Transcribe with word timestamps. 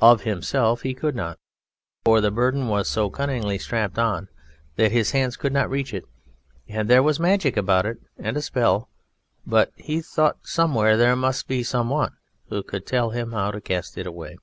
Of 0.00 0.24
himself 0.24 0.82
he 0.82 0.92
could 0.92 1.14
not, 1.16 1.38
for 2.04 2.20
the 2.20 2.30
Burden 2.30 2.68
was 2.68 2.86
so 2.86 3.08
cunningly 3.08 3.56
strapped 3.56 3.98
on 3.98 4.28
that 4.76 4.92
his 4.92 5.12
hands 5.12 5.38
could 5.38 5.54
not 5.54 5.70
reach 5.70 5.94
it, 5.94 6.04
and 6.68 6.86
there 6.86 7.02
was 7.02 7.18
magic 7.18 7.56
about 7.56 7.86
it, 7.86 7.96
and 8.18 8.36
a 8.36 8.42
spell; 8.42 8.90
but 9.46 9.72
he 9.76 10.02
thought 10.02 10.46
somewhere 10.46 10.98
there 10.98 11.16
must 11.16 11.48
be 11.48 11.62
someone 11.62 12.12
who 12.50 12.62
could 12.62 12.84
tell 12.84 13.08
him 13.08 13.32
how 13.32 13.52
to 13.52 13.60
cast 13.62 13.96
it 13.96 14.06
away. 14.06 14.36